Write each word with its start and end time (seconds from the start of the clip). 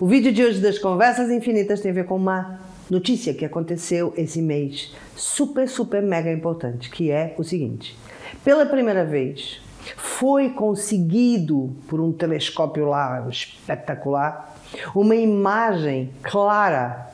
O 0.00 0.06
vídeo 0.06 0.32
de 0.32 0.44
hoje 0.44 0.60
das 0.60 0.78
Conversas 0.78 1.28
Infinitas 1.28 1.80
tem 1.80 1.90
a 1.90 1.94
ver 1.94 2.04
com 2.04 2.14
uma 2.14 2.60
notícia 2.88 3.34
que 3.34 3.44
aconteceu 3.44 4.14
esse 4.16 4.40
mês, 4.40 4.94
super, 5.16 5.68
super 5.68 6.00
mega 6.00 6.30
importante, 6.30 6.88
que 6.88 7.10
é 7.10 7.34
o 7.36 7.42
seguinte: 7.42 7.98
pela 8.44 8.64
primeira 8.64 9.04
vez 9.04 9.60
foi 9.96 10.50
conseguido 10.50 11.74
por 11.88 12.00
um 12.00 12.12
telescópio 12.12 12.84
lá 12.84 13.26
espetacular 13.28 14.56
uma 14.94 15.16
imagem 15.16 16.12
clara 16.22 17.10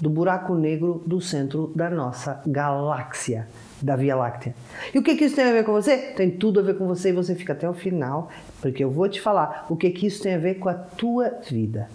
do 0.00 0.08
buraco 0.08 0.54
negro 0.54 1.02
do 1.04 1.20
centro 1.20 1.72
da 1.74 1.90
nossa 1.90 2.40
galáxia, 2.46 3.48
da 3.82 3.96
Via 3.96 4.14
Láctea. 4.14 4.54
E 4.94 4.98
o 5.00 5.02
que, 5.02 5.16
que 5.16 5.24
isso 5.24 5.34
tem 5.34 5.46
a 5.46 5.52
ver 5.52 5.64
com 5.64 5.72
você? 5.72 5.96
Tem 6.14 6.30
tudo 6.30 6.60
a 6.60 6.62
ver 6.62 6.78
com 6.78 6.86
você 6.86 7.08
e 7.08 7.12
você 7.12 7.34
fica 7.34 7.52
até 7.52 7.68
o 7.68 7.74
final, 7.74 8.30
porque 8.62 8.84
eu 8.84 8.92
vou 8.92 9.08
te 9.08 9.20
falar 9.20 9.66
o 9.68 9.76
que, 9.76 9.90
que 9.90 10.06
isso 10.06 10.22
tem 10.22 10.36
a 10.36 10.38
ver 10.38 10.54
com 10.60 10.68
a 10.68 10.74
tua 10.74 11.30
vida. 11.50 11.88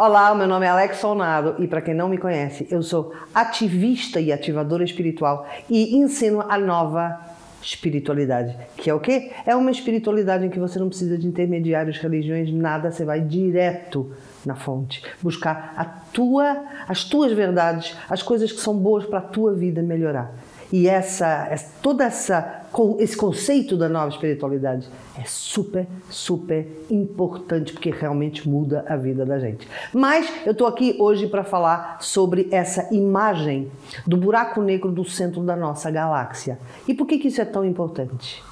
Olá, 0.00 0.32
meu 0.32 0.46
nome 0.46 0.64
é 0.64 0.68
Alex 0.68 0.98
Solnado 0.98 1.56
e 1.58 1.66
para 1.66 1.82
quem 1.82 1.92
não 1.92 2.08
me 2.08 2.18
conhece, 2.18 2.68
eu 2.70 2.84
sou 2.84 3.12
ativista 3.34 4.20
e 4.20 4.32
ativadora 4.32 4.84
espiritual 4.84 5.44
e 5.68 5.96
ensino 5.96 6.40
a 6.48 6.56
nova 6.56 7.18
espiritualidade, 7.60 8.56
que 8.76 8.88
é 8.88 8.94
o 8.94 9.00
quê? 9.00 9.32
É 9.44 9.56
uma 9.56 9.72
espiritualidade 9.72 10.46
em 10.46 10.50
que 10.50 10.60
você 10.60 10.78
não 10.78 10.88
precisa 10.88 11.18
de 11.18 11.26
intermediários, 11.26 11.98
religiões, 11.98 12.48
nada, 12.52 12.92
você 12.92 13.04
vai 13.04 13.20
direto 13.20 14.12
na 14.46 14.54
fonte, 14.54 15.02
buscar 15.20 15.74
a 15.76 15.84
tua, 15.84 16.64
as 16.86 17.02
tuas 17.02 17.32
verdades, 17.32 17.96
as 18.08 18.22
coisas 18.22 18.52
que 18.52 18.60
são 18.60 18.78
boas 18.78 19.04
para 19.04 19.18
a 19.18 19.22
tua 19.22 19.52
vida 19.52 19.82
melhorar. 19.82 20.32
E 20.70 20.86
essa, 20.86 21.52
toda 21.82 22.04
essa 22.04 22.57
esse 22.98 23.16
conceito 23.16 23.76
da 23.76 23.88
nova 23.88 24.08
espiritualidade 24.08 24.88
é 25.16 25.24
super, 25.24 25.86
super 26.10 26.66
importante 26.90 27.72
porque 27.72 27.90
realmente 27.90 28.48
muda 28.48 28.84
a 28.88 28.96
vida 28.96 29.24
da 29.24 29.38
gente. 29.38 29.68
Mas 29.92 30.30
eu 30.44 30.52
estou 30.52 30.66
aqui 30.66 30.96
hoje 30.98 31.26
para 31.26 31.42
falar 31.42 31.98
sobre 32.00 32.48
essa 32.50 32.92
imagem 32.94 33.70
do 34.06 34.16
buraco 34.16 34.60
negro 34.60 34.92
do 34.92 35.04
centro 35.04 35.42
da 35.42 35.56
nossa 35.56 35.90
galáxia. 35.90 36.58
E 36.86 36.94
por 36.94 37.06
que, 37.06 37.18
que 37.18 37.28
isso 37.28 37.40
é 37.40 37.44
tão 37.44 37.64
importante? 37.64 38.42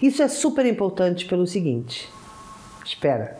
Isso 0.00 0.22
é 0.22 0.28
super 0.28 0.66
importante 0.66 1.26
pelo 1.26 1.46
seguinte: 1.46 2.08
espera, 2.84 3.38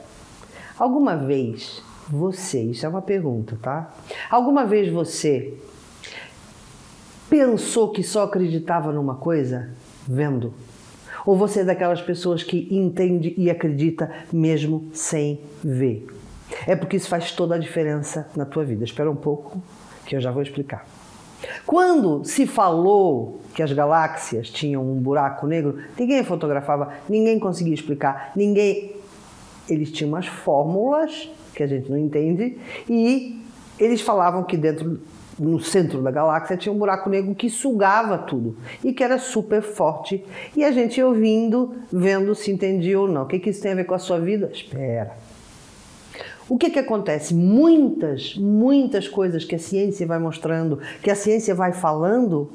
alguma 0.78 1.16
vez 1.16 1.82
você, 2.08 2.62
isso 2.62 2.84
é 2.84 2.88
uma 2.88 3.02
pergunta, 3.02 3.58
tá? 3.60 3.92
Alguma 4.30 4.64
vez 4.64 4.92
você 4.92 5.54
pensou 7.28 7.90
que 7.90 8.02
só 8.02 8.24
acreditava 8.24 8.92
numa 8.92 9.16
coisa 9.16 9.70
vendo? 10.06 10.54
Ou 11.26 11.36
você 11.36 11.60
é 11.60 11.64
daquelas 11.64 12.02
pessoas 12.02 12.42
que 12.42 12.68
entende 12.70 13.34
e 13.36 13.50
acredita 13.50 14.10
mesmo 14.32 14.88
sem 14.92 15.40
ver? 15.62 16.06
É 16.66 16.76
porque 16.76 16.96
isso 16.96 17.08
faz 17.08 17.32
toda 17.32 17.54
a 17.54 17.58
diferença 17.58 18.28
na 18.36 18.44
tua 18.44 18.64
vida. 18.64 18.84
Espera 18.84 19.10
um 19.10 19.16
pouco 19.16 19.60
que 20.04 20.14
eu 20.14 20.20
já 20.20 20.30
vou 20.30 20.42
explicar. 20.42 20.86
Quando 21.66 22.24
se 22.24 22.46
falou 22.46 23.40
que 23.54 23.62
as 23.62 23.72
galáxias 23.72 24.50
tinham 24.50 24.82
um 24.82 25.00
buraco 25.00 25.46
negro, 25.46 25.78
ninguém 25.98 26.24
fotografava, 26.24 26.92
ninguém 27.08 27.38
conseguia 27.38 27.74
explicar, 27.74 28.32
ninguém. 28.34 28.96
Eles 29.68 29.90
tinham 29.90 30.10
umas 30.10 30.26
fórmulas 30.26 31.30
que 31.54 31.62
a 31.62 31.66
gente 31.66 31.90
não 31.90 31.96
entende 31.96 32.58
e 32.88 33.40
eles 33.78 34.00
falavam 34.00 34.42
que 34.42 34.56
dentro 34.56 35.00
no 35.38 35.60
centro 35.60 36.02
da 36.02 36.10
galáxia 36.10 36.56
tinha 36.56 36.72
um 36.72 36.78
buraco 36.78 37.10
negro 37.10 37.34
que 37.34 37.50
sugava 37.50 38.18
tudo 38.18 38.56
e 38.82 38.92
que 38.92 39.02
era 39.02 39.18
super 39.18 39.62
forte. 39.62 40.24
E 40.56 40.64
a 40.64 40.70
gente 40.70 41.02
ouvindo, 41.02 41.74
vendo 41.92 42.34
se 42.34 42.50
entendia 42.50 43.00
ou 43.00 43.08
não. 43.08 43.22
O 43.22 43.26
que, 43.26 43.38
que 43.38 43.50
isso 43.50 43.62
tem 43.62 43.72
a 43.72 43.76
ver 43.76 43.84
com 43.84 43.94
a 43.94 43.98
sua 43.98 44.18
vida? 44.18 44.50
Espera. 44.52 45.12
O 46.48 46.58
que, 46.58 46.70
que 46.70 46.78
acontece? 46.78 47.34
Muitas, 47.34 48.36
muitas 48.36 49.08
coisas 49.08 49.44
que 49.44 49.54
a 49.54 49.58
ciência 49.58 50.06
vai 50.06 50.18
mostrando, 50.18 50.78
que 51.02 51.10
a 51.10 51.14
ciência 51.14 51.54
vai 51.54 51.72
falando, 51.72 52.50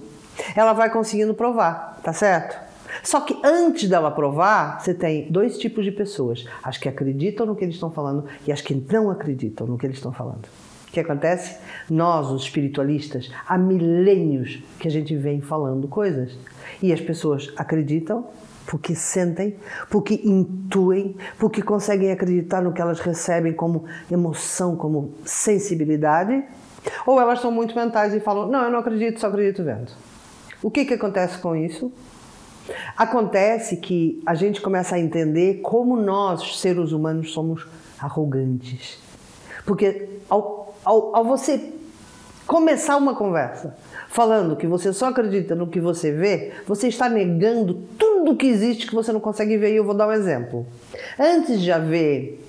ela 0.56 0.74
vai 0.74 0.92
conseguindo 0.92 1.34
provar, 1.34 2.00
tá 2.03 2.14
certo? 2.14 2.70
Só 3.03 3.22
que 3.22 3.38
antes 3.44 3.90
dela 3.90 4.12
provar, 4.12 4.80
você 4.80 4.94
tem 4.94 5.32
dois 5.32 5.58
tipos 5.58 5.84
de 5.86 5.92
pessoas: 5.92 6.46
as 6.64 6.78
que 6.78 6.90
acreditam 6.90 7.46
no 7.46 7.56
que 7.56 7.64
eles 7.64 7.76
estão 7.76 7.92
falando 7.92 8.26
e 8.46 8.52
as 8.52 8.62
que 8.62 8.76
não 8.76 9.09
acreditam 9.09 9.66
no 9.68 9.78
que 9.78 9.86
eles 9.86 9.98
estão 9.98 10.12
falando. 10.12 10.48
O 10.90 10.92
que 10.92 11.00
acontece? 11.00 11.56
Nós, 11.88 12.32
os 12.32 12.44
espiritualistas, 12.44 13.32
há 13.48 13.58
milênios 13.58 14.60
que 14.80 14.88
a 14.88 14.92
gente 14.92 15.16
vem 15.16 15.40
falando 15.40 15.88
coisas 15.88 16.36
e 16.82 16.92
as 16.92 17.00
pessoas 17.00 17.54
acreditam 17.56 18.26
porque 18.66 18.94
sentem, 18.94 19.56
porque 19.90 20.22
intuem, 20.24 21.16
porque 21.40 21.62
conseguem 21.62 22.12
acreditar 22.12 22.62
no 22.62 22.72
que 22.72 22.82
elas 22.82 23.00
recebem 23.00 23.52
como 23.52 23.86
emoção, 24.12 24.76
como 24.76 25.14
sensibilidade, 25.26 26.44
ou 27.06 27.20
elas 27.20 27.40
são 27.40 27.52
muito 27.52 27.76
mentais 27.76 28.14
e 28.14 28.20
falam: 28.20 28.48
Não, 28.48 28.64
eu 28.64 28.72
não 28.72 28.80
acredito, 28.80 29.20
só 29.20 29.28
acredito 29.28 29.64
vendo. 29.64 29.92
O 30.62 30.70
que, 30.70 30.86
que 30.86 30.94
acontece 30.94 31.40
com 31.40 31.56
isso? 31.56 31.92
Acontece 32.96 33.78
que 33.78 34.22
a 34.26 34.36
gente 34.36 34.62
começa 34.62 34.96
a 34.96 35.00
entender 35.00 35.62
como 35.62 35.96
nós, 35.96 36.60
seres 36.60 36.92
humanos, 36.92 37.32
somos 37.32 37.66
arrogantes. 38.00 39.00
Porque 39.66 40.10
ao 40.30 40.59
ao, 40.84 41.16
ao 41.16 41.23
você 41.23 41.73
começar 42.45 42.97
uma 42.97 43.13
conversa 43.13 43.75
falando 44.09 44.56
que 44.56 44.66
você 44.66 44.91
só 44.91 45.09
acredita 45.09 45.53
no 45.53 45.67
que 45.67 45.79
você 45.79 46.12
vê, 46.12 46.51
você 46.66 46.88
está 46.88 47.07
negando 47.07 47.75
tudo 47.97 48.35
que 48.35 48.47
existe 48.47 48.88
que 48.88 48.95
você 48.95 49.12
não 49.12 49.19
consegue 49.19 49.56
ver. 49.57 49.72
E 49.72 49.75
eu 49.75 49.84
vou 49.84 49.94
dar 49.94 50.07
um 50.07 50.12
exemplo. 50.12 50.66
Antes 51.17 51.62
de 51.62 51.72
haver 51.72 52.44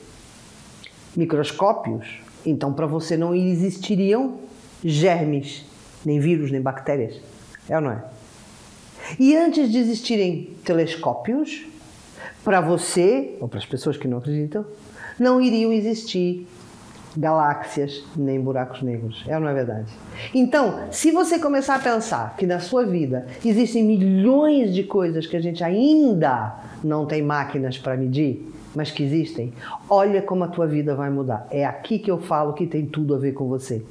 microscópios, 1.14 2.20
então 2.46 2.72
para 2.72 2.86
você 2.86 3.16
não 3.16 3.34
existiriam 3.34 4.38
germes, 4.82 5.66
nem 6.04 6.18
vírus, 6.18 6.50
nem 6.50 6.62
bactérias. 6.62 7.20
É 7.68 7.76
ou 7.76 7.82
não 7.82 7.90
é? 7.90 8.04
E 9.18 9.36
antes 9.36 9.70
de 9.70 9.78
existirem 9.78 10.54
telescópios, 10.64 11.66
para 12.42 12.60
você, 12.60 13.36
ou 13.40 13.48
para 13.48 13.58
as 13.58 13.66
pessoas 13.66 13.96
que 13.96 14.08
não 14.08 14.18
acreditam, 14.18 14.64
não 15.18 15.40
iriam 15.40 15.72
existir 15.72 16.46
galáxias 17.16 18.04
nem 18.16 18.40
buracos 18.40 18.82
negros. 18.82 19.24
É 19.26 19.34
ou 19.34 19.40
não 19.40 19.48
é 19.48 19.54
verdade? 19.54 19.90
Então, 20.34 20.80
se 20.90 21.10
você 21.10 21.38
começar 21.38 21.76
a 21.76 21.78
pensar 21.78 22.36
que 22.36 22.46
na 22.46 22.60
sua 22.60 22.84
vida 22.84 23.26
existem 23.44 23.82
milhões 23.84 24.74
de 24.74 24.84
coisas 24.84 25.26
que 25.26 25.36
a 25.36 25.40
gente 25.40 25.62
ainda 25.64 26.54
não 26.82 27.06
tem 27.06 27.22
máquinas 27.22 27.78
para 27.78 27.96
medir, 27.96 28.46
mas 28.74 28.90
que 28.90 29.02
existem, 29.02 29.52
olha 29.88 30.22
como 30.22 30.44
a 30.44 30.48
tua 30.48 30.66
vida 30.66 30.94
vai 30.94 31.10
mudar. 31.10 31.46
É 31.50 31.64
aqui 31.64 31.98
que 31.98 32.10
eu 32.10 32.18
falo 32.18 32.52
que 32.52 32.66
tem 32.66 32.86
tudo 32.86 33.14
a 33.14 33.18
ver 33.18 33.32
com 33.32 33.48
você. 33.48 33.82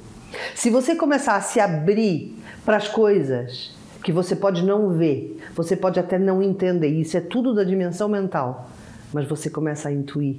Se 0.54 0.70
você 0.70 0.94
começar 0.94 1.36
a 1.36 1.40
se 1.40 1.60
abrir 1.60 2.36
para 2.64 2.76
as 2.76 2.88
coisas 2.88 3.74
que 4.02 4.12
você 4.12 4.34
pode 4.34 4.64
não 4.64 4.90
ver, 4.90 5.38
você 5.54 5.76
pode 5.76 6.00
até 6.00 6.18
não 6.18 6.42
entender, 6.42 6.88
isso 6.88 7.16
é 7.16 7.20
tudo 7.20 7.54
da 7.54 7.64
dimensão 7.64 8.08
mental, 8.08 8.70
mas 9.12 9.28
você 9.28 9.50
começa 9.50 9.88
a 9.88 9.92
intuir 9.92 10.36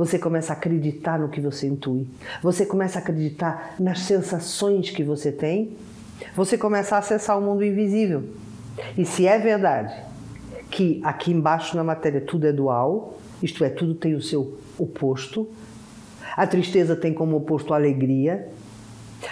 você 0.00 0.18
começa 0.18 0.54
a 0.54 0.56
acreditar 0.56 1.18
no 1.18 1.28
que 1.28 1.42
você 1.42 1.66
intui. 1.66 2.06
Você 2.42 2.64
começa 2.64 2.98
a 2.98 3.02
acreditar 3.02 3.74
nas 3.78 3.98
sensações 4.00 4.88
que 4.88 5.04
você 5.04 5.30
tem. 5.30 5.76
Você 6.34 6.56
começa 6.56 6.96
a 6.96 7.00
acessar 7.00 7.38
o 7.38 7.42
mundo 7.42 7.62
invisível. 7.62 8.24
E 8.96 9.04
se 9.04 9.26
é 9.26 9.38
verdade 9.38 9.94
que 10.70 11.02
aqui 11.04 11.30
embaixo 11.30 11.76
na 11.76 11.84
matéria 11.84 12.18
tudo 12.18 12.46
é 12.46 12.52
dual, 12.52 13.18
isto 13.42 13.62
é, 13.62 13.68
tudo 13.68 13.94
tem 13.94 14.14
o 14.14 14.22
seu 14.22 14.58
oposto, 14.78 15.46
a 16.34 16.46
tristeza 16.46 16.96
tem 16.96 17.12
como 17.12 17.36
oposto 17.36 17.74
a 17.74 17.76
alegria, 17.76 18.48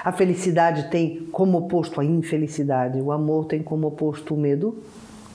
a 0.04 0.12
felicidade 0.12 0.90
tem 0.90 1.28
como 1.32 1.56
oposto 1.56 1.98
a 1.98 2.04
infelicidade, 2.04 3.00
o 3.00 3.10
amor 3.10 3.46
tem 3.46 3.62
como 3.62 3.86
oposto 3.86 4.34
o 4.34 4.38
medo, 4.38 4.82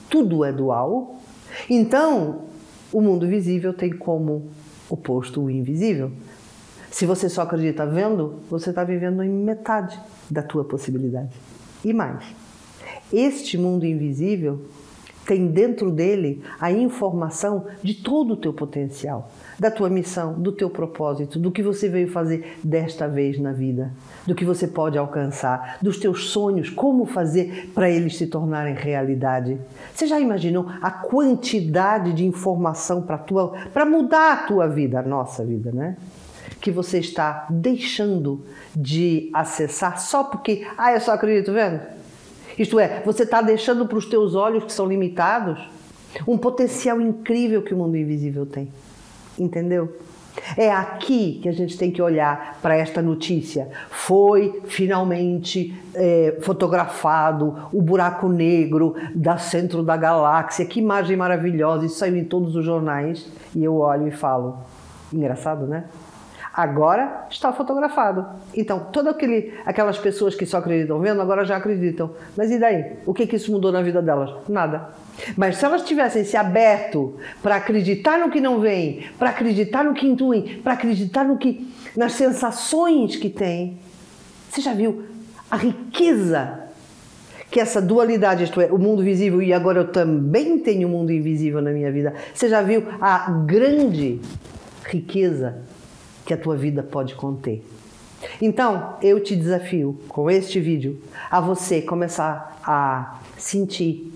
tudo 0.08 0.44
é 0.44 0.52
dual. 0.52 1.16
Então, 1.68 2.42
o 2.92 3.00
mundo 3.00 3.26
visível 3.26 3.74
tem 3.74 3.90
como 3.90 4.52
oposto 4.88 5.42
o 5.42 5.50
invisível. 5.50 6.10
Se 6.90 7.06
você 7.06 7.28
só 7.28 7.42
acredita 7.42 7.84
vendo, 7.86 8.40
você 8.48 8.70
está 8.70 8.84
vivendo 8.84 9.22
em 9.22 9.28
metade 9.28 9.98
da 10.30 10.42
tua 10.42 10.64
possibilidade. 10.64 11.30
E 11.84 11.92
mais, 11.92 12.24
este 13.12 13.58
mundo 13.58 13.84
invisível 13.84 14.62
tem 15.26 15.46
dentro 15.46 15.90
dele 15.90 16.42
a 16.60 16.70
informação 16.70 17.66
de 17.82 17.94
todo 17.94 18.34
o 18.34 18.36
teu 18.36 18.52
potencial, 18.52 19.30
da 19.58 19.70
tua 19.70 19.88
missão, 19.88 20.34
do 20.34 20.52
teu 20.52 20.68
propósito, 20.68 21.38
do 21.38 21.50
que 21.50 21.62
você 21.62 21.88
veio 21.88 22.10
fazer 22.10 22.58
desta 22.62 23.08
vez 23.08 23.38
na 23.38 23.52
vida, 23.52 23.92
do 24.26 24.34
que 24.34 24.44
você 24.44 24.66
pode 24.66 24.98
alcançar, 24.98 25.78
dos 25.80 25.98
teus 25.98 26.30
sonhos, 26.30 26.70
como 26.70 27.06
fazer 27.06 27.70
para 27.74 27.90
eles 27.90 28.16
se 28.16 28.26
tornarem 28.26 28.74
realidade. 28.74 29.58
Você 29.94 30.06
já 30.06 30.20
imaginou 30.20 30.66
a 30.80 30.90
quantidade 30.90 32.12
de 32.12 32.24
informação 32.24 33.02
para 33.02 33.18
tua 33.18 33.52
para 33.72 33.84
mudar 33.84 34.32
a 34.32 34.36
tua 34.46 34.68
vida, 34.68 35.00
a 35.00 35.02
nossa 35.02 35.44
vida, 35.44 35.70
né? 35.72 35.96
Que 36.60 36.70
você 36.70 36.98
está 36.98 37.46
deixando 37.50 38.44
de 38.74 39.30
acessar 39.32 40.00
só 40.00 40.24
porque, 40.24 40.66
ah, 40.78 40.92
eu 40.92 41.00
só 41.00 41.12
acredito 41.12 41.52
vendo. 41.52 42.03
Isto 42.58 42.78
é, 42.78 43.02
você 43.04 43.24
está 43.24 43.40
deixando 43.42 43.86
para 43.86 43.98
os 43.98 44.06
teus 44.06 44.34
olhos 44.34 44.64
que 44.64 44.72
são 44.72 44.86
limitados 44.86 45.58
um 46.26 46.38
potencial 46.38 47.00
incrível 47.00 47.62
que 47.62 47.74
o 47.74 47.76
mundo 47.76 47.96
invisível 47.96 48.46
tem. 48.46 48.68
Entendeu? 49.38 49.96
É 50.56 50.70
aqui 50.70 51.38
que 51.42 51.48
a 51.48 51.52
gente 51.52 51.78
tem 51.78 51.90
que 51.90 52.02
olhar 52.02 52.58
para 52.60 52.76
esta 52.76 53.00
notícia. 53.00 53.68
Foi 53.88 54.62
finalmente 54.66 55.74
é, 55.94 56.36
fotografado 56.40 57.68
o 57.72 57.80
buraco 57.80 58.28
negro 58.28 58.94
da 59.14 59.38
centro 59.38 59.82
da 59.82 59.96
galáxia. 59.96 60.66
Que 60.66 60.80
imagem 60.80 61.16
maravilhosa! 61.16 61.86
Isso 61.86 61.98
saiu 61.98 62.16
em 62.16 62.24
todos 62.24 62.56
os 62.56 62.64
jornais. 62.64 63.28
E 63.54 63.62
eu 63.62 63.76
olho 63.76 64.08
e 64.08 64.10
falo: 64.10 64.58
engraçado, 65.12 65.66
né? 65.66 65.84
Agora 66.56 67.26
está 67.28 67.52
fotografado. 67.52 68.24
Então, 68.54 68.86
todas 68.92 69.16
aquelas 69.66 69.98
pessoas 69.98 70.36
que 70.36 70.46
só 70.46 70.58
acreditam 70.58 71.00
vendo, 71.00 71.20
agora 71.20 71.44
já 71.44 71.56
acreditam. 71.56 72.12
Mas 72.36 72.52
e 72.52 72.60
daí? 72.60 72.92
O 73.04 73.12
que, 73.12 73.26
que 73.26 73.34
isso 73.34 73.50
mudou 73.50 73.72
na 73.72 73.82
vida 73.82 74.00
delas? 74.00 74.30
Nada. 74.48 74.90
Mas 75.36 75.56
se 75.56 75.64
elas 75.64 75.82
tivessem 75.82 76.22
se 76.22 76.36
aberto 76.36 77.16
para 77.42 77.56
acreditar 77.56 78.20
no 78.20 78.30
que 78.30 78.40
não 78.40 78.60
vem, 78.60 79.04
para 79.18 79.30
acreditar 79.30 79.82
no 79.82 79.94
que 79.94 80.06
intuem, 80.06 80.60
para 80.62 80.74
acreditar 80.74 81.24
no 81.24 81.38
que, 81.38 81.68
nas 81.96 82.12
sensações 82.12 83.16
que 83.16 83.30
têm, 83.30 83.80
você 84.48 84.60
já 84.60 84.72
viu 84.72 85.02
a 85.50 85.56
riqueza 85.56 86.60
que 87.50 87.58
essa 87.58 87.82
dualidade, 87.82 88.44
isto 88.44 88.60
é, 88.60 88.66
o 88.66 88.78
mundo 88.78 89.02
visível 89.02 89.42
e 89.42 89.52
agora 89.52 89.80
eu 89.80 89.88
também 89.88 90.58
tenho 90.58 90.86
o 90.86 90.90
um 90.90 90.94
mundo 90.94 91.10
invisível 91.10 91.60
na 91.60 91.72
minha 91.72 91.90
vida. 91.90 92.14
Você 92.32 92.48
já 92.48 92.62
viu 92.62 92.84
a 93.00 93.30
grande 93.44 94.20
riqueza 94.84 95.62
que 96.24 96.32
a 96.32 96.36
tua 96.36 96.56
vida 96.56 96.82
pode 96.82 97.14
conter. 97.14 97.64
Então, 98.40 98.96
eu 99.02 99.20
te 99.20 99.36
desafio 99.36 99.98
com 100.08 100.30
este 100.30 100.60
vídeo 100.60 101.00
a 101.30 101.40
você 101.40 101.82
começar 101.82 102.60
a 102.64 103.20
sentir. 103.36 104.12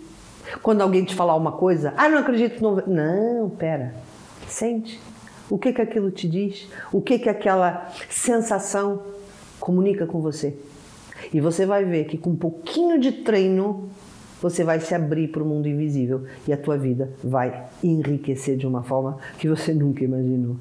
Quando 0.63 0.81
alguém 0.81 1.05
te 1.05 1.15
falar 1.15 1.37
uma 1.37 1.53
coisa, 1.53 1.93
ah, 1.97 2.09
não 2.09 2.19
acredito, 2.19 2.63
não. 2.63 2.77
Não, 2.87 3.51
pera. 3.51 3.95
Sente. 4.47 4.99
O 5.51 5.59
que 5.59 5.73
que 5.73 5.83
aquilo 5.83 6.11
te 6.11 6.29
diz? 6.29 6.69
O 6.93 7.01
que 7.01 7.19
que 7.19 7.29
aquela 7.29 7.91
sensação 8.09 9.03
comunica 9.61 10.07
com 10.07 10.21
você? 10.21 10.57
E 11.33 11.41
você 11.41 11.67
vai 11.67 11.85
ver 11.85 12.05
que 12.05 12.17
com 12.17 12.31
um 12.31 12.37
pouquinho 12.37 12.99
de 12.99 13.13
treino 13.13 13.89
você 14.41 14.63
vai 14.63 14.81
se 14.81 14.95
abrir 14.95 15.29
para 15.29 15.43
o 15.43 15.47
mundo 15.47 15.69
invisível 15.69 16.25
e 16.47 16.53
a 16.53 16.57
tua 16.57 16.79
vida 16.79 17.11
vai 17.23 17.65
enriquecer 17.83 18.57
de 18.57 18.67
uma 18.67 18.83
forma 18.83 19.19
que 19.39 19.49
você 19.49 19.75
nunca 19.75 20.05
imaginou. 20.05 20.57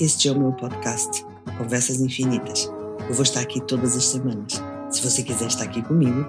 Este 0.00 0.30
é 0.30 0.32
o 0.32 0.38
meu 0.38 0.50
podcast, 0.52 1.26
Conversas 1.58 2.00
Infinitas. 2.00 2.64
Eu 3.06 3.12
vou 3.12 3.22
estar 3.22 3.40
aqui 3.40 3.60
todas 3.60 3.94
as 3.94 4.06
semanas. 4.06 4.54
Se 4.88 5.02
você 5.02 5.22
quiser 5.22 5.48
estar 5.48 5.64
aqui 5.64 5.82
comigo, 5.82 6.26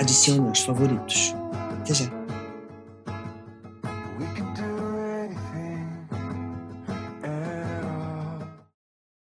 adicione 0.00 0.48
aos 0.48 0.60
favoritos. 0.60 1.34
Até 1.82 1.92
já! 1.92 2.06